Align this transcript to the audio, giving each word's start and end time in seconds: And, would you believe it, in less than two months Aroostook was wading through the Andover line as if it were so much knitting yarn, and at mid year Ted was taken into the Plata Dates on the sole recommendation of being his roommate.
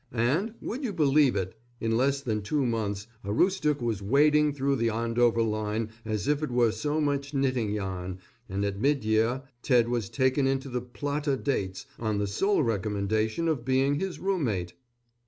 And, 0.11 0.55
would 0.61 0.83
you 0.83 0.93
believe 0.93 1.35
it, 1.35 1.53
in 1.79 1.95
less 1.95 2.21
than 2.21 2.41
two 2.41 2.65
months 2.65 3.05
Aroostook 3.23 3.83
was 3.83 4.01
wading 4.01 4.53
through 4.53 4.77
the 4.77 4.89
Andover 4.89 5.43
line 5.43 5.91
as 6.03 6.27
if 6.27 6.41
it 6.41 6.49
were 6.49 6.71
so 6.71 6.99
much 6.99 7.35
knitting 7.35 7.69
yarn, 7.71 8.17
and 8.49 8.65
at 8.65 8.81
mid 8.81 9.03
year 9.03 9.43
Ted 9.61 9.89
was 9.89 10.09
taken 10.09 10.47
into 10.47 10.69
the 10.69 10.81
Plata 10.81 11.37
Dates 11.37 11.85
on 11.99 12.17
the 12.17 12.25
sole 12.25 12.63
recommendation 12.63 13.47
of 13.47 13.63
being 13.63 13.93
his 13.99 14.17
roommate. 14.19 14.73